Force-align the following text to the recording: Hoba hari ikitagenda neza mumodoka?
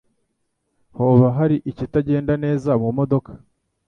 Hoba 0.97 1.27
hari 1.37 1.57
ikitagenda 1.71 2.33
neza 2.43 2.69
mumodoka? 2.81 3.31